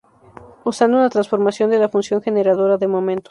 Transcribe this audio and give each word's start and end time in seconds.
Usando 0.63 0.97
una 0.97 1.11
transformación 1.11 1.69
de 1.69 1.77
la 1.77 1.87
función 1.87 2.23
generadora 2.23 2.79
de 2.79 2.87
momentos. 2.87 3.19